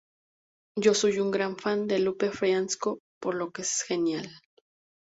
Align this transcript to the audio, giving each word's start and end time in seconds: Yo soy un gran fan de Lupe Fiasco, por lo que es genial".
Yo 0.79 0.95
soy 0.95 1.19
un 1.19 1.29
gran 1.29 1.57
fan 1.57 1.85
de 1.87 1.99
Lupe 1.99 2.31
Fiasco, 2.31 2.97
por 3.21 3.35
lo 3.35 3.51
que 3.51 3.61
es 3.61 3.83
genial". 3.87 4.27